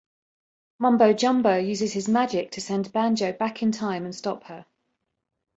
[0.79, 4.65] Mumbo Jumbo uses his magic to send Banjo back in time and stop her.